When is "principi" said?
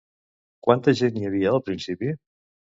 1.71-2.13